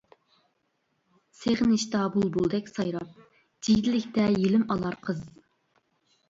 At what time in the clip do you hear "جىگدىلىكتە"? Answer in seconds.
3.69-4.27